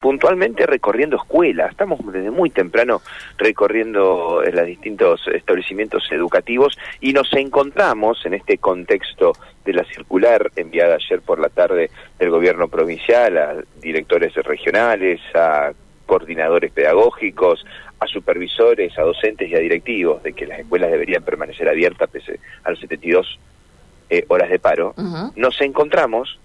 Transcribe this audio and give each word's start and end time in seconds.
puntualmente 0.00 0.64
recorriendo 0.64 1.16
escuelas. 1.16 1.72
Estamos 1.72 2.00
desde 2.10 2.30
muy 2.30 2.48
temprano 2.48 3.02
recorriendo 3.36 4.42
eh, 4.42 4.50
los 4.50 4.64
distintos 4.64 5.28
establecimientos 5.28 6.10
educativos 6.10 6.78
y 7.00 7.12
nos 7.12 7.30
encontramos 7.34 8.24
en 8.24 8.32
este 8.32 8.56
contexto 8.56 9.34
de 9.66 9.74
la 9.74 9.84
circular 9.84 10.50
enviada 10.56 10.94
ayer 10.94 11.20
por 11.20 11.38
la 11.38 11.50
tarde 11.50 11.90
del 12.18 12.30
gobierno 12.30 12.68
provincial 12.68 13.36
a 13.36 13.56
directores 13.82 14.34
regionales, 14.36 15.20
a 15.34 15.72
coordinadores 16.06 16.72
pedagógicos, 16.72 17.66
a 18.00 18.06
supervisores, 18.06 18.98
a 18.98 19.02
docentes 19.02 19.50
y 19.50 19.54
a 19.54 19.58
directivos 19.58 20.22
de 20.22 20.32
que 20.32 20.46
las 20.46 20.60
escuelas 20.60 20.90
deberían 20.90 21.22
permanecer 21.22 21.68
abiertas 21.68 22.08
pese 22.08 22.40
a 22.64 22.70
los 22.70 22.80
72 22.80 23.38
eh, 24.08 24.24
horas 24.28 24.48
de 24.48 24.58
paro, 24.58 24.94
nos 25.36 25.60
encontramos 25.60 26.40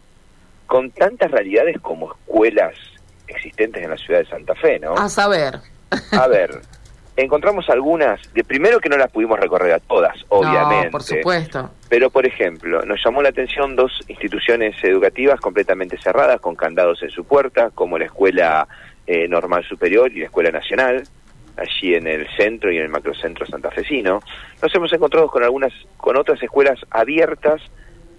con 0.67 0.91
tantas 0.91 1.31
realidades 1.31 1.79
como 1.79 2.11
escuelas 2.11 2.75
existentes 3.27 3.83
en 3.83 3.89
la 3.89 3.97
ciudad 3.97 4.19
de 4.19 4.25
Santa 4.25 4.55
Fe, 4.55 4.79
¿no? 4.79 4.93
A 4.93 5.09
saber. 5.09 5.59
A 6.11 6.27
ver, 6.27 6.61
encontramos 7.15 7.69
algunas, 7.69 8.19
de 8.33 8.43
primero 8.43 8.79
que 8.79 8.89
no 8.89 8.97
las 8.97 9.11
pudimos 9.11 9.39
recorrer 9.39 9.73
a 9.73 9.79
todas, 9.79 10.15
obviamente. 10.29 10.85
No, 10.85 10.91
por 10.91 11.03
supuesto. 11.03 11.71
Pero, 11.89 12.09
por 12.09 12.25
ejemplo, 12.25 12.81
nos 12.83 13.03
llamó 13.03 13.21
la 13.21 13.29
atención 13.29 13.75
dos 13.75 13.91
instituciones 14.07 14.75
educativas 14.83 15.39
completamente 15.39 15.97
cerradas, 15.97 16.41
con 16.41 16.55
candados 16.55 17.01
en 17.03 17.09
su 17.09 17.23
puerta, 17.23 17.69
como 17.73 17.97
la 17.97 18.05
Escuela 18.05 18.67
eh, 19.07 19.27
Normal 19.27 19.63
Superior 19.63 20.11
y 20.11 20.19
la 20.19 20.25
Escuela 20.25 20.51
Nacional, 20.51 21.03
allí 21.57 21.95
en 21.95 22.07
el 22.07 22.27
centro 22.35 22.71
y 22.71 22.77
en 22.77 22.83
el 22.83 22.89
macrocentro 22.89 23.45
santafesino. 23.45 24.19
Nos 24.61 24.75
hemos 24.75 24.91
encontrado 24.91 25.29
con 25.29 25.43
algunas, 25.43 25.73
con 25.97 26.17
otras 26.17 26.41
escuelas 26.43 26.79
abiertas, 26.89 27.61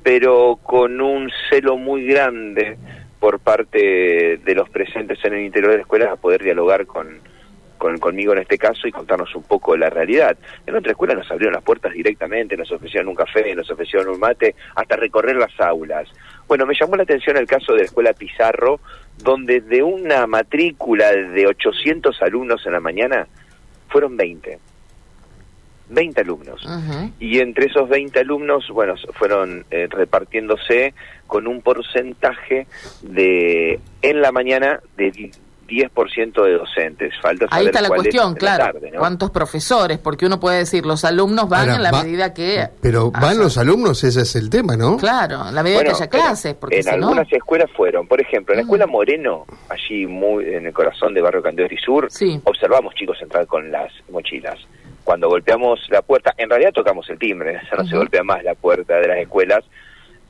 pero 0.02 0.58
con 0.62 1.00
un 1.00 1.30
celo 1.50 1.76
muy 1.76 2.06
grande 2.06 2.78
por 3.26 3.40
parte 3.40 4.38
de 4.44 4.54
los 4.54 4.70
presentes 4.70 5.18
en 5.24 5.34
el 5.34 5.46
interior 5.46 5.72
de 5.72 5.78
la 5.78 5.82
escuela 5.82 6.12
a 6.12 6.16
poder 6.16 6.44
dialogar 6.44 6.86
con, 6.86 7.18
conmigo 7.98 8.32
en 8.32 8.38
este 8.38 8.56
caso 8.56 8.86
y 8.86 8.92
contarnos 8.92 9.34
un 9.34 9.42
poco 9.42 9.76
la 9.76 9.90
realidad. 9.90 10.38
En 10.64 10.76
otra 10.76 10.92
escuela 10.92 11.12
nos 11.12 11.28
abrieron 11.28 11.54
las 11.54 11.64
puertas 11.64 11.92
directamente, 11.92 12.56
nos 12.56 12.70
ofrecieron 12.70 13.08
un 13.08 13.16
café, 13.16 13.52
nos 13.56 13.68
ofrecieron 13.68 14.10
un 14.10 14.20
mate, 14.20 14.54
hasta 14.76 14.94
recorrer 14.94 15.34
las 15.34 15.58
aulas. 15.58 16.08
Bueno, 16.46 16.66
me 16.66 16.74
llamó 16.80 16.94
la 16.94 17.02
atención 17.02 17.36
el 17.36 17.48
caso 17.48 17.72
de 17.72 17.78
la 17.78 17.84
escuela 17.86 18.12
Pizarro, 18.12 18.78
donde 19.18 19.60
de 19.60 19.82
una 19.82 20.28
matrícula 20.28 21.10
de 21.10 21.48
800 21.48 22.22
alumnos 22.22 22.64
en 22.64 22.74
la 22.74 22.80
mañana, 22.80 23.26
fueron 23.88 24.16
20. 24.16 24.56
20 25.88 26.20
alumnos. 26.20 26.66
Y 27.18 27.38
entre 27.38 27.66
esos 27.66 27.88
20 27.88 28.20
alumnos, 28.20 28.68
bueno, 28.72 28.94
fueron 29.14 29.64
eh, 29.70 29.86
repartiéndose 29.90 30.94
con 31.26 31.46
un 31.46 31.62
porcentaje 31.62 32.66
de, 33.02 33.80
en 34.02 34.20
la 34.20 34.32
mañana, 34.32 34.80
de 34.96 35.32
10% 35.66 36.44
de 36.44 36.52
docentes. 36.52 37.12
Falta 37.20 37.46
Ahí 37.50 37.66
está 37.66 37.80
la 37.80 37.88
cuestión, 37.88 38.34
claro. 38.34 38.78
¿Cuántos 38.98 39.30
profesores? 39.30 39.98
Porque 39.98 40.26
uno 40.26 40.40
puede 40.40 40.58
decir, 40.58 40.86
los 40.86 41.04
alumnos 41.04 41.48
van 41.48 41.70
en 41.70 41.82
la 41.82 41.92
medida 41.92 42.32
que... 42.32 42.68
Pero 42.80 43.10
van 43.10 43.38
los 43.38 43.58
alumnos, 43.58 44.02
ese 44.04 44.22
es 44.22 44.36
el 44.36 44.50
tema, 44.50 44.76
¿no? 44.76 44.96
Claro, 44.96 45.48
en 45.48 45.54
la 45.54 45.62
medida 45.62 45.82
que 45.82 45.90
haya 45.90 46.08
clases. 46.08 46.54
Porque 46.54 46.80
en 46.80 46.88
algunas 46.88 47.30
escuelas 47.32 47.70
fueron, 47.76 48.06
por 48.06 48.20
ejemplo, 48.20 48.54
en 48.54 48.58
la 48.58 48.62
escuela 48.62 48.86
Moreno, 48.86 49.44
allí 49.68 50.06
muy 50.06 50.44
en 50.46 50.66
el 50.66 50.72
corazón 50.72 51.14
de 51.14 51.20
Barrio 51.20 51.42
Candeo 51.42 51.66
y 51.70 51.76
Sur, 51.76 52.08
observamos 52.44 52.94
chicos 52.94 53.18
entrar 53.20 53.46
con 53.46 53.70
las 53.70 53.92
mochilas 54.10 54.58
cuando 55.06 55.28
golpeamos 55.28 55.78
la 55.88 56.02
puerta, 56.02 56.34
en 56.36 56.50
realidad 56.50 56.72
tocamos 56.74 57.08
el 57.08 57.18
timbre, 57.18 57.60
ya 57.70 57.76
no 57.78 57.88
se 57.88 57.96
golpea 57.96 58.24
más 58.24 58.42
la 58.42 58.56
puerta 58.56 58.96
de 58.96 59.06
las 59.06 59.18
escuelas, 59.18 59.64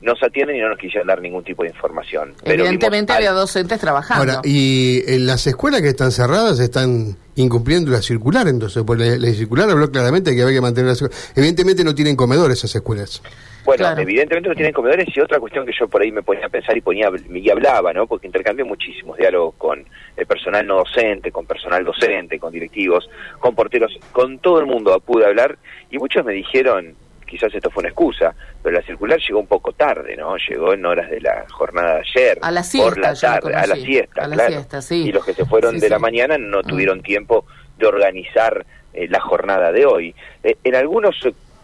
nos 0.01 0.21
atienden 0.21 0.55
y 0.55 0.59
no 0.59 0.69
nos 0.69 0.77
quisieron 0.77 1.07
dar 1.07 1.19
ningún 1.19 1.43
tipo 1.43 1.63
de 1.63 1.69
información. 1.69 2.35
Evidentemente 2.43 3.11
había 3.11 3.31
docentes 3.31 3.79
trabajando. 3.79 4.33
Ahora, 4.33 4.41
y 4.43 5.01
en 5.07 5.25
las 5.25 5.47
escuelas 5.47 5.81
que 5.81 5.87
están 5.87 6.11
cerradas 6.11 6.59
están 6.59 7.17
incumpliendo 7.35 7.89
la 7.89 8.03
circular, 8.03 8.47
entonces, 8.47 8.83
pues 8.85 8.99
la, 8.99 9.33
circular 9.33 9.67
habló 9.67 9.89
claramente 9.89 10.35
que 10.35 10.43
había 10.43 10.53
que 10.53 10.61
mantener 10.61 10.95
la 11.01 11.09
Evidentemente 11.35 11.83
no 11.83 11.95
tienen 11.95 12.15
comedores 12.15 12.59
esas 12.59 12.75
escuelas. 12.75 13.23
Bueno, 13.67 13.85
evidentemente 13.99 14.47
no 14.47 14.55
tienen 14.55 14.71
comedores 14.71 15.05
y 15.13 15.19
otra 15.19 15.41
cuestión 15.41 15.65
que 15.65 15.73
yo 15.77 15.89
por 15.89 16.01
ahí 16.01 16.09
me 16.09 16.23
ponía 16.23 16.45
a 16.45 16.49
pensar 16.49 16.77
y 16.77 16.79
ponía 16.79 17.11
y 17.29 17.49
hablaba, 17.49 17.91
¿no? 17.91 18.07
Porque 18.07 18.25
intercambié 18.25 18.63
muchísimos 18.63 19.17
diálogos 19.17 19.55
con 19.55 19.83
el 20.15 20.25
personal 20.25 20.65
no 20.65 20.77
docente, 20.77 21.33
con 21.33 21.45
personal 21.45 21.83
docente, 21.83 22.39
con 22.39 22.53
directivos, 22.53 23.09
con 23.39 23.55
porteros, 23.55 23.91
con 24.13 24.39
todo 24.39 24.61
el 24.61 24.67
mundo 24.67 24.97
pude 25.01 25.25
hablar 25.25 25.57
y 25.91 25.97
muchos 25.97 26.23
me 26.23 26.31
dijeron, 26.31 26.95
quizás 27.25 27.53
esto 27.53 27.69
fue 27.69 27.81
una 27.81 27.89
excusa, 27.89 28.33
pero 28.63 28.77
la 28.77 28.81
circular 28.83 29.19
llegó 29.19 29.41
un 29.41 29.47
poco 29.47 29.73
tarde, 29.73 30.15
¿no? 30.15 30.37
Llegó 30.37 30.73
en 30.73 30.85
horas 30.85 31.09
de 31.09 31.19
la 31.19 31.45
jornada 31.49 31.95
de 31.95 31.99
ayer, 31.99 32.39
a 32.41 32.51
la 32.51 32.63
siesta, 32.63 32.89
por 32.89 32.97
la 32.97 33.13
tarde, 33.15 33.53
a 33.53 33.67
la 33.67 33.75
siesta, 33.75 34.23
a 34.23 34.27
la 34.29 34.47
siesta, 34.47 34.81
sí. 34.81 35.09
Y 35.09 35.11
los 35.11 35.25
que 35.25 35.33
se 35.33 35.43
fueron 35.45 35.77
de 35.77 35.89
la 35.89 35.99
mañana 35.99 36.37
no 36.37 36.59
mm. 36.59 36.67
tuvieron 36.67 37.01
tiempo 37.01 37.45
de 37.77 37.85
organizar 37.85 38.65
eh, 38.93 39.09
la 39.09 39.19
jornada 39.19 39.73
de 39.73 39.85
hoy. 39.85 40.15
Eh, 40.41 40.55
en 40.63 40.75
algunos 40.75 41.17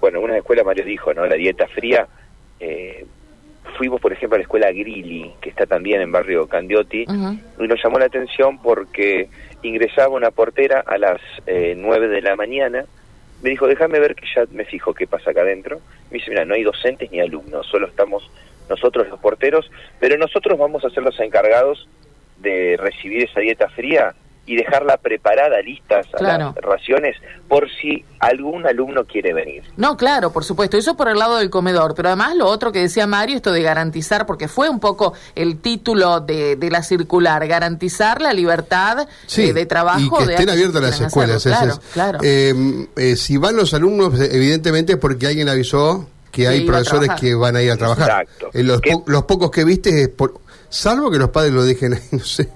bueno, 0.04 0.20
en 0.20 0.26
una 0.26 0.38
escuela 0.38 0.66
Mario 0.66 0.84
dijo, 0.84 1.14
¿no? 1.14 1.26
La 1.26 1.36
dieta 1.36 1.66
fría. 1.66 2.06
Eh, 2.60 3.06
fuimos, 3.78 4.02
por 4.02 4.12
ejemplo, 4.12 4.36
a 4.36 4.40
la 4.40 4.44
escuela 4.44 4.70
Grilli, 4.70 5.32
que 5.40 5.50
está 5.50 5.66
también 5.66 6.02
en 6.02 6.12
barrio 6.12 6.46
Candioti, 6.46 7.04
y 7.04 7.68
nos 7.68 7.82
llamó 7.82 8.00
la 8.00 8.08
atención 8.08 8.62
porque 8.62 9.30
ingresaba 9.62 10.10
una 10.10 10.30
portera 10.30 10.84
a 10.86 10.98
las 10.98 11.22
eh, 11.48 11.74
9 11.78 12.10
de 12.10 12.22
la 12.22 12.36
mañana. 12.36 12.84
Me 13.42 13.52
dijo, 13.52 13.66
déjame 13.66 13.98
ver 14.02 14.16
que 14.16 14.26
ya 14.36 14.44
me 14.52 14.66
fijo 14.66 14.94
qué 14.94 15.08
pasa 15.08 15.32
acá 15.32 15.40
adentro. 15.40 15.80
Me 16.12 16.18
dice, 16.18 16.32
mira, 16.32 16.44
no 16.44 16.56
hay 16.56 16.64
docentes 16.64 17.10
ni 17.10 17.22
alumnos, 17.22 17.66
solo 17.68 17.88
estamos 17.88 18.30
nosotros 18.70 19.08
los 19.08 19.22
porteros, 19.22 19.72
pero 20.02 20.18
nosotros 20.18 20.60
vamos 20.60 20.84
a 20.84 20.90
ser 20.90 21.02
los 21.04 21.18
encargados 21.22 21.88
de 22.40 22.76
recibir 22.78 23.24
esa 23.24 23.40
dieta 23.40 23.70
fría 23.70 24.14
y 24.46 24.58
dejarla 24.58 24.98
preparada, 24.98 25.62
listas 25.62 26.06
a 26.14 26.22
las 26.22 26.56
raciones, 26.56 27.16
por 27.48 27.70
si 27.82 28.04
algún 28.20 28.68
alumno 28.68 29.06
quiere 29.06 29.34
venir. 29.34 29.64
No, 29.78 29.96
claro, 29.96 30.34
por 30.34 30.44
supuesto, 30.44 30.78
eso 30.78 30.98
por 30.98 31.08
el 31.08 31.18
lado 31.18 31.38
del 31.38 31.50
comedor, 31.50 31.96
pero 31.96 32.10
además 32.10 32.36
lo 32.36 32.48
otro 32.48 32.72
que 32.72 32.80
decía 32.80 33.08
Mario, 33.08 33.38
esto 33.38 33.54
de 33.54 33.62
garantizar, 33.62 34.26
porque 34.26 34.50
fue 34.50 34.70
un 34.70 34.80
poco 34.80 35.14
el 35.36 35.60
título 35.60 36.20
de, 36.20 36.58
de 36.58 36.70
la 36.70 36.84
circular, 36.84 37.48
garantizar 37.48 38.22
la 38.22 38.34
libertad 38.34 39.08
eh, 39.38 39.54
de 39.54 39.66
trabajo. 39.66 40.22
Y 40.22 40.26
que 40.26 40.34
estén 40.34 40.50
abiertas 40.50 40.82
las 40.82 41.00
escuelas. 41.00 41.44
Claro, 41.44 41.80
claro. 41.94 42.20
Eh, 42.22 42.88
eh, 42.98 43.16
si 43.16 43.38
van 43.38 43.56
los 43.56 43.74
alumnos, 43.74 44.20
evidentemente 44.20 44.98
porque 44.98 45.28
alguien 45.28 45.48
avisó 45.48 46.10
que 46.32 46.48
hay 46.48 46.66
profesores 46.66 47.12
que 47.20 47.36
van 47.36 47.56
a 47.56 47.62
ir 47.62 47.72
a 47.72 47.78
trabajar. 47.78 48.24
Exacto. 48.24 48.50
los, 48.54 48.82
los 49.06 49.24
pocos 49.24 49.52
que 49.52 49.64
viste, 49.64 50.02
es 50.02 50.10
por, 50.10 50.42
salvo 50.70 51.12
que 51.12 51.20
los 51.20 51.30
padres 51.30 51.54
lo 51.54 51.64
dejen 51.64 51.94
ahí, 51.94 52.02
no 52.12 52.20
sé. 52.20 52.50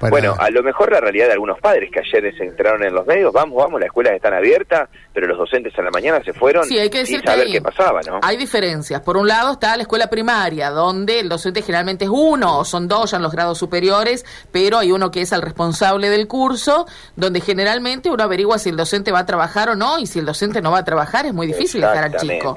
Bueno, 0.00 0.34
a 0.38 0.50
lo 0.50 0.62
mejor 0.62 0.92
la 0.92 1.00
realidad 1.00 1.26
de 1.26 1.32
algunos 1.32 1.58
padres 1.60 1.90
que 1.90 2.00
ayer 2.00 2.34
se 2.36 2.44
entraron 2.44 2.84
en 2.84 2.94
los 2.94 3.06
medios, 3.06 3.32
vamos, 3.32 3.56
vamos, 3.56 3.80
las 3.80 3.88
escuelas 3.88 4.14
están 4.14 4.34
abiertas, 4.34 4.88
pero 5.12 5.26
los 5.26 5.38
docentes 5.38 5.72
en 5.76 5.84
la 5.84 5.90
mañana 5.90 6.22
se 6.24 6.32
fueron 6.32 6.64
sí, 6.64 6.78
hay 6.78 6.90
que 6.90 7.04
sin 7.04 7.22
saber 7.22 7.48
qué 7.50 7.60
pasaba, 7.60 8.00
¿no? 8.06 8.20
Hay 8.22 8.36
diferencias. 8.36 9.00
Por 9.00 9.16
un 9.16 9.26
lado 9.26 9.52
está 9.52 9.76
la 9.76 9.82
escuela 9.82 10.08
primaria, 10.08 10.70
donde 10.70 11.20
el 11.20 11.28
docente 11.28 11.62
generalmente 11.62 12.04
es 12.04 12.10
uno 12.12 12.58
o 12.58 12.64
son 12.64 12.88
dos 12.88 13.10
ya 13.10 13.16
en 13.16 13.22
los 13.22 13.32
grados 13.32 13.58
superiores, 13.58 14.24
pero 14.52 14.78
hay 14.78 14.92
uno 14.92 15.10
que 15.10 15.22
es 15.22 15.32
el 15.32 15.42
responsable 15.42 16.10
del 16.10 16.28
curso, 16.28 16.86
donde 17.16 17.40
generalmente 17.40 18.10
uno 18.10 18.22
averigua 18.22 18.58
si 18.58 18.68
el 18.68 18.76
docente 18.76 19.12
va 19.12 19.20
a 19.20 19.26
trabajar 19.26 19.70
o 19.70 19.74
no, 19.74 19.98
y 19.98 20.06
si 20.06 20.18
el 20.18 20.26
docente 20.26 20.60
no 20.60 20.70
va 20.70 20.78
a 20.78 20.84
trabajar 20.84 21.26
es 21.26 21.34
muy 21.34 21.46
difícil 21.46 21.80
dejar 21.80 22.04
al 22.04 22.16
chico. 22.16 22.54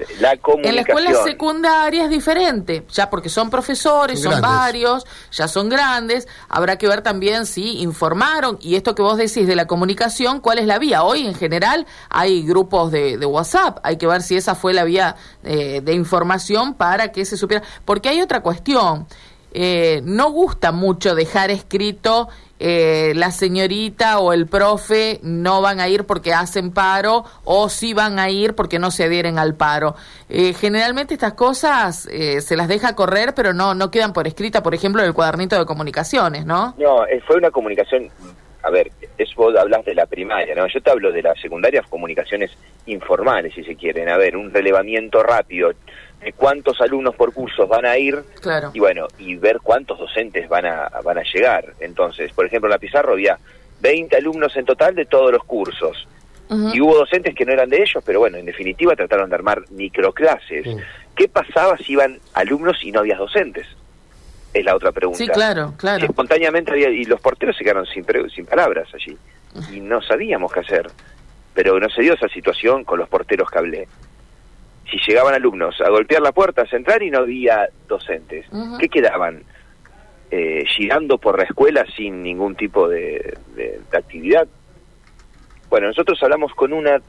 en 0.63 0.75
la 0.75 0.81
escuela 0.81 1.13
secundaria 1.23 2.03
es 2.03 2.09
diferente, 2.09 2.85
ya 2.89 3.09
porque 3.09 3.29
son 3.29 3.49
profesores, 3.49 4.21
son 4.21 4.41
varios, 4.41 5.05
ya 5.31 5.47
son 5.47 5.69
grandes, 5.69 6.27
habrá 6.49 6.77
que 6.77 6.87
ver 6.87 7.01
también 7.01 7.30
si 7.45 7.81
informaron 7.81 8.57
y 8.61 8.75
esto 8.75 8.95
que 8.95 9.01
vos 9.01 9.17
decís 9.17 9.47
de 9.47 9.55
la 9.55 9.65
comunicación, 9.65 10.39
¿cuál 10.39 10.59
es 10.59 10.65
la 10.65 10.79
vía? 10.79 11.03
Hoy 11.03 11.25
en 11.25 11.33
general 11.33 11.87
hay 12.09 12.43
grupos 12.43 12.91
de, 12.91 13.17
WhatsApp, 13.25 13.79
hay 13.83 13.97
que 13.97 14.07
ver 14.07 14.21
si 14.21 14.35
esa 14.35 14.55
fue 14.55 14.73
la 14.73 14.83
vía 14.83 15.15
eh, 15.43 15.81
de 15.81 15.93
información 15.93 16.73
para 16.73 17.11
que 17.11 17.25
se 17.25 17.37
supiera. 17.37 17.63
Porque 17.85 18.09
hay 18.09 18.21
otra 18.21 18.41
cuestión, 18.41 19.07
eh, 19.53 20.01
no 20.03 20.31
gusta 20.31 20.71
mucho 20.71 21.15
dejar 21.15 21.51
escrito 21.51 22.29
eh, 22.63 23.13
la 23.15 23.31
señorita 23.31 24.19
o 24.19 24.33
el 24.33 24.45
profe 24.45 25.19
no 25.23 25.63
van 25.63 25.79
a 25.79 25.87
ir 25.87 26.05
porque 26.05 26.31
hacen 26.31 26.71
paro 26.71 27.25
o 27.43 27.69
sí 27.69 27.95
van 27.95 28.19
a 28.19 28.29
ir 28.29 28.53
porque 28.53 28.77
no 28.77 28.91
se 28.91 29.05
adhieren 29.05 29.39
al 29.39 29.55
paro. 29.55 29.95
Eh, 30.29 30.53
generalmente 30.53 31.15
estas 31.15 31.33
cosas 31.33 32.07
eh, 32.11 32.39
se 32.41 32.55
las 32.55 32.67
deja 32.67 32.95
correr, 32.95 33.33
pero 33.33 33.51
no, 33.51 33.73
no 33.73 33.89
quedan 33.89 34.13
por 34.13 34.27
escrita, 34.27 34.61
por 34.61 34.75
ejemplo, 34.75 35.01
en 35.01 35.07
el 35.07 35.15
cuadernito 35.15 35.57
de 35.57 35.65
comunicaciones, 35.65 36.45
¿no? 36.45 36.75
No, 36.77 37.03
fue 37.25 37.37
una 37.37 37.49
comunicación 37.49 38.11
a 38.63 38.69
ver, 38.69 38.91
vos 39.41 39.55
hablas 39.57 39.83
de 39.85 39.95
la 39.95 40.05
primaria, 40.05 40.53
¿no? 40.53 40.67
Yo 40.67 40.81
te 40.81 40.91
hablo 40.91 41.11
de 41.11 41.23
las 41.23 41.39
secundarias, 41.39 41.87
comunicaciones 41.87 42.51
informales, 42.85 43.53
si 43.55 43.63
se 43.63 43.75
quieren. 43.75 44.07
A 44.07 44.17
ver, 44.17 44.37
un 44.37 44.53
relevamiento 44.53 45.23
rápido 45.23 45.71
de 46.21 46.33
cuántos 46.33 46.79
alumnos 46.79 47.15
por 47.15 47.33
cursos 47.33 47.67
van 47.67 47.85
a 47.85 47.97
ir 47.97 48.23
claro. 48.39 48.69
y 48.73 48.79
bueno, 48.79 49.07
y 49.17 49.35
ver 49.35 49.59
cuántos 49.61 49.97
docentes 49.97 50.47
van 50.47 50.67
a, 50.67 50.89
van 51.03 51.17
a 51.17 51.23
llegar. 51.23 51.73
Entonces, 51.79 52.31
por 52.33 52.45
ejemplo, 52.45 52.67
en 52.67 52.73
la 52.73 52.77
Pizarro 52.77 53.13
había 53.13 53.39
20 53.81 54.15
alumnos 54.15 54.55
en 54.55 54.65
total 54.65 54.93
de 54.93 55.05
todos 55.05 55.31
los 55.31 55.43
cursos. 55.43 56.07
Y 56.73 56.81
hubo 56.81 56.97
docentes 56.97 57.33
que 57.33 57.45
no 57.45 57.53
eran 57.53 57.69
de 57.69 57.77
ellos, 57.77 58.03
pero 58.05 58.19
bueno, 58.19 58.37
en 58.37 58.45
definitiva 58.45 58.93
trataron 58.93 59.29
de 59.29 59.35
armar 59.35 59.63
microclases. 59.69 60.67
¿Qué 61.15 61.29
pasaba 61.29 61.77
si 61.77 61.93
iban 61.93 62.19
alumnos 62.33 62.83
y 62.83 62.91
no 62.91 62.99
había 62.99 63.15
docentes? 63.15 63.65
Es 64.53 64.65
la 64.65 64.75
otra 64.75 64.91
pregunta. 64.91 65.17
Sí, 65.17 65.27
claro, 65.27 65.73
claro. 65.77 66.05
espontáneamente 66.05 66.71
había, 66.71 66.89
y 66.89 67.05
los 67.05 67.21
porteros 67.21 67.55
se 67.55 67.63
quedaron 67.63 67.85
sin, 67.85 68.05
sin 68.33 68.45
palabras 68.45 68.87
allí. 68.93 69.17
Y 69.71 69.79
no 69.79 70.01
sabíamos 70.01 70.51
qué 70.51 70.61
hacer. 70.61 70.87
Pero 71.53 71.79
no 71.79 71.89
se 71.89 72.01
dio 72.01 72.13
esa 72.13 72.27
situación 72.27 72.83
con 72.83 72.99
los 72.99 73.09
porteros 73.09 73.49
que 73.49 73.57
hablé. 73.57 73.87
Si 74.89 74.97
llegaban 75.07 75.33
alumnos 75.33 75.79
a 75.81 75.89
golpear 75.89 76.21
la 76.21 76.31
puerta, 76.31 76.63
a 76.63 76.67
centrar 76.67 77.01
y 77.03 77.11
no 77.11 77.19
había 77.19 77.69
docentes, 77.87 78.45
¿qué 78.79 78.89
quedaban? 78.89 79.43
Eh, 80.33 80.63
girando 80.65 81.17
por 81.17 81.37
la 81.37 81.43
escuela 81.43 81.85
sin 81.97 82.23
ningún 82.23 82.55
tipo 82.55 82.87
de, 82.87 83.37
actividad. 83.91 84.47
Bueno, 85.69 85.87
nosotros 85.87 86.21
hablamos 86.23 86.53
con 86.53 86.73
una 86.73 87.01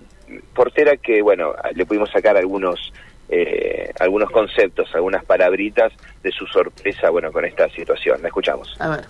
portera 0.54 0.96
que, 0.96 1.22
bueno, 1.22 1.54
le 1.74 1.86
pudimos 1.86 2.10
sacar 2.10 2.36
algunos 2.36 2.92
eh, 3.28 3.81
algunos 4.00 4.30
conceptos, 4.30 4.88
algunas 4.94 5.24
palabritas 5.24 5.92
de 6.22 6.30
su 6.32 6.46
sorpresa, 6.46 7.10
bueno, 7.10 7.32
con 7.32 7.44
esta 7.44 7.68
situación. 7.70 8.20
La 8.22 8.28
escuchamos. 8.28 8.74
A 8.78 8.88
ver. 8.88 9.04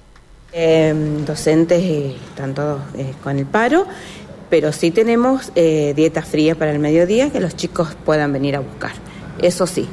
Em, 0.54 1.24
docentes 1.24 1.82
eh, 1.82 2.14
están 2.28 2.54
todos 2.54 2.82
eh, 2.96 3.14
con 3.22 3.38
el 3.38 3.46
paro, 3.46 3.86
pero 4.50 4.70
sí 4.72 4.90
tenemos 4.90 5.54
dietas 5.54 6.28
frías 6.28 6.58
para 6.58 6.72
el 6.72 6.78
mediodía 6.78 7.30
que 7.30 7.40
los 7.40 7.56
chicos 7.56 7.96
puedan 8.04 8.32
venir 8.34 8.56
a 8.56 8.60
buscar. 8.60 8.92
Eso 9.40 9.66
sí, 9.66 9.88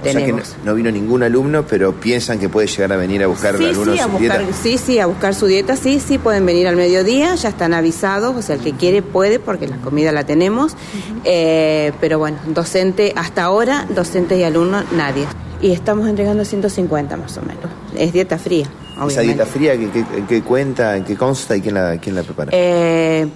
o 0.00 0.04
sea 0.04 0.24
que 0.24 0.34
no, 0.64 0.74
vino 0.74 0.90
ningún 0.90 1.22
alumno, 1.22 1.66
pero 1.66 1.92
piensan 1.92 2.38
que 2.38 2.48
puede 2.48 2.66
llegar 2.66 2.92
a 2.92 2.96
venir 2.96 3.22
a 3.22 3.26
buscar 3.26 3.56
sí, 3.56 3.64
algunos 3.64 3.94
sí, 3.94 4.00
a 4.00 4.06
buscar, 4.06 4.44
Sí, 4.62 4.78
sí, 4.78 4.98
a 4.98 5.06
buscar 5.06 5.34
su 5.34 5.46
dieta, 5.46 5.76
sí, 5.76 6.00
sí, 6.00 6.18
pueden 6.18 6.44
venir 6.46 6.66
al 6.68 6.76
mediodía, 6.76 7.34
ya 7.34 7.48
están 7.48 7.74
avisados, 7.74 8.34
o 8.36 8.42
sea, 8.42 8.56
el 8.56 8.62
que 8.62 8.72
quiere 8.72 9.02
puede, 9.02 9.38
porque 9.38 9.68
la 9.68 9.76
comida 9.76 10.12
la 10.12 10.24
tenemos, 10.24 10.76
eh, 11.24 11.92
pero 12.00 12.18
bueno, 12.18 12.38
docente, 12.46 13.12
hasta 13.16 13.44
ahora, 13.44 13.86
docentes 13.90 14.38
y 14.38 14.44
alumnos, 14.44 14.84
nadie. 14.92 15.26
Y 15.60 15.72
estamos 15.72 16.08
entregando 16.08 16.44
150 16.44 17.16
más 17.16 17.36
o 17.38 17.42
menos. 17.42 17.64
Es 17.96 18.12
dieta 18.12 18.38
fría. 18.38 18.66
Obviamente. 18.96 19.12
¿Esa 19.12 19.20
dieta 19.22 19.46
fría 19.46 19.72
en 19.72 20.26
qué 20.26 20.42
cuenta, 20.42 20.96
en 20.96 21.04
qué 21.04 21.16
consta 21.16 21.56
y 21.56 21.62
quién 21.62 21.74
la, 21.74 21.96
quién 21.98 22.14
la 22.14 22.22
prepara? 22.22 22.50
Eh, 22.52 23.26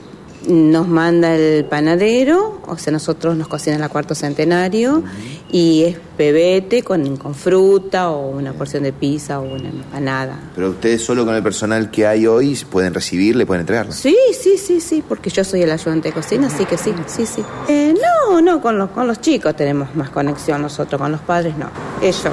nos 0.51 0.89
manda 0.89 1.35
el 1.35 1.65
panadero, 1.65 2.61
o 2.67 2.77
sea, 2.77 2.93
nosotros 2.93 3.37
nos 3.37 3.49
cocina 3.49 3.79
la 3.79 3.89
cuarto 3.89 4.15
centenario 4.15 5.03
y 5.51 5.85
es 5.85 5.97
pebete 6.17 6.83
con, 6.83 7.17
con 7.17 7.35
fruta 7.35 8.11
o 8.11 8.31
una 8.31 8.53
porción 8.53 8.83
de 8.83 8.93
pizza 8.93 9.41
o 9.41 9.43
una 9.43 9.69
empanada. 9.69 10.39
Pero 10.55 10.71
ustedes 10.71 11.03
solo 11.03 11.25
con 11.25 11.35
el 11.35 11.43
personal 11.43 11.91
que 11.91 12.07
hay 12.07 12.27
hoy 12.27 12.59
pueden 12.71 12.95
recibirle, 12.95 13.47
pueden 13.47 13.61
entregarlo. 13.61 13.93
Sí, 13.93 14.17
sí, 14.33 14.59
sí, 14.59 14.81
sí, 14.81 15.03
porque 15.07 15.31
yo 15.31 15.45
soy 15.45 15.63
el 15.63 15.71
ayudante 15.71 16.09
de 16.09 16.15
cocina, 16.15 16.47
así 16.49 16.65
que 16.65 16.77
sí, 16.77 16.93
sí, 17.07 17.27
sí. 17.27 17.45
Eh, 17.69 17.95
no, 18.29 18.41
no, 18.41 18.61
con 18.61 18.79
los, 18.79 18.91
con 18.91 19.07
los 19.07 19.21
chicos 19.21 19.57
tenemos 19.57 19.95
más 19.95 20.11
conexión 20.11 20.63
nosotros, 20.63 21.01
con 21.01 21.13
los 21.13 21.21
padres 21.21 21.57
no. 21.57 21.71
Ellos 22.01 22.33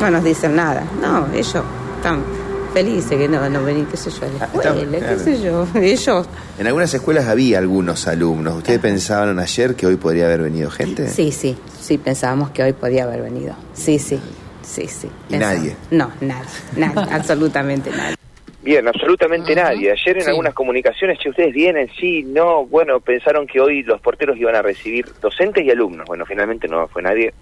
no 0.00 0.10
nos 0.10 0.24
dicen 0.24 0.54
nada, 0.54 0.84
no, 1.00 1.26
ellos 1.32 1.62
están 1.96 2.37
felices 2.78 3.18
que 3.18 3.28
no, 3.28 3.48
no 3.50 3.64
venir, 3.64 3.86
qué 3.90 3.96
sé 3.96 4.10
yo, 4.10 4.26
a 4.26 4.28
la 4.28 4.44
ah, 4.44 4.44
escuela, 4.46 5.08
qué 5.08 5.18
sé 5.18 5.42
yo, 5.42 5.66
ellos. 5.80 6.28
En 6.58 6.66
algunas 6.66 6.94
escuelas 6.94 7.26
había 7.26 7.58
algunos 7.58 8.06
alumnos. 8.06 8.58
¿Ustedes 8.58 8.78
pensaban 8.78 9.38
ayer 9.38 9.74
que 9.74 9.86
hoy 9.86 9.96
podría 9.96 10.26
haber 10.26 10.42
venido 10.42 10.70
gente? 10.70 11.08
Sí, 11.08 11.32
sí, 11.32 11.56
sí, 11.80 11.98
pensábamos 11.98 12.50
que 12.50 12.62
hoy 12.62 12.72
podía 12.72 13.04
haber 13.04 13.22
venido. 13.22 13.56
Sí, 13.72 13.98
sí, 13.98 14.20
sí, 14.62 14.86
sí. 14.86 15.10
¿Y 15.28 15.36
nadie? 15.38 15.74
No, 15.90 16.12
nadie, 16.20 16.48
nadie, 16.76 17.02
absolutamente 17.12 17.90
nadie. 17.90 18.16
Bien, 18.62 18.86
absolutamente 18.86 19.54
nadie. 19.54 19.90
Ayer 19.90 20.18
en 20.18 20.28
algunas 20.28 20.54
comunicaciones, 20.54 21.18
si 21.20 21.30
ustedes 21.30 21.52
vienen, 21.52 21.88
sí, 21.98 22.22
no, 22.22 22.64
bueno, 22.66 23.00
pensaron 23.00 23.46
que 23.46 23.60
hoy 23.60 23.82
los 23.82 24.00
porteros 24.00 24.36
iban 24.36 24.54
a 24.54 24.62
recibir 24.62 25.06
docentes 25.20 25.64
y 25.64 25.70
alumnos. 25.70 26.06
Bueno, 26.06 26.24
finalmente 26.26 26.68
no 26.68 26.86
fue 26.86 27.02
nadie, 27.02 27.32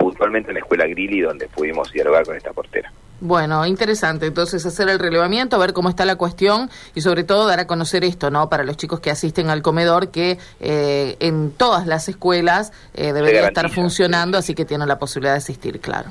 puntualmente 0.00 0.50
en 0.50 0.54
la 0.54 0.60
escuela 0.60 0.86
Grilli, 0.86 1.20
donde 1.20 1.46
pudimos 1.48 1.92
dialogar 1.92 2.24
con 2.24 2.36
esta 2.36 2.52
portera. 2.52 2.90
Bueno, 3.20 3.66
interesante. 3.66 4.26
Entonces, 4.26 4.64
hacer 4.64 4.88
el 4.88 4.98
relevamiento, 4.98 5.58
ver 5.58 5.74
cómo 5.74 5.90
está 5.90 6.06
la 6.06 6.16
cuestión 6.16 6.70
y, 6.94 7.02
sobre 7.02 7.22
todo, 7.22 7.46
dar 7.46 7.60
a 7.60 7.66
conocer 7.66 8.02
esto, 8.02 8.30
¿no? 8.30 8.48
Para 8.48 8.64
los 8.64 8.78
chicos 8.78 9.00
que 9.00 9.10
asisten 9.10 9.50
al 9.50 9.60
comedor, 9.60 10.10
que 10.10 10.38
eh, 10.58 11.16
en 11.20 11.50
todas 11.52 11.86
las 11.86 12.08
escuelas 12.08 12.72
eh, 12.94 13.12
debería 13.12 13.46
estar 13.46 13.70
funcionando, 13.70 14.38
así 14.38 14.54
que 14.54 14.64
tienen 14.64 14.88
la 14.88 14.98
posibilidad 14.98 15.34
de 15.34 15.38
asistir, 15.38 15.80
claro. 15.80 16.10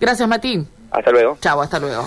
Gracias, 0.00 0.28
Matín. 0.28 0.68
Hasta 0.92 1.10
luego. 1.10 1.36
Chao, 1.40 1.60
hasta 1.60 1.80
luego. 1.80 2.06